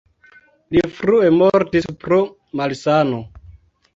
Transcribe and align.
Li 0.75 0.81
frue 0.93 1.27
mortis 1.41 1.87
pro 2.05 2.19
malsano. 2.61 3.23